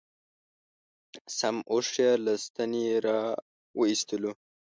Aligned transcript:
سم 1.37 1.55
اوښ 1.71 1.87
یې 2.01 2.11
له 2.25 2.33
ستنې 2.45 2.85
را 3.05 3.21
و 3.77 3.81
ایستلو. 3.89 4.31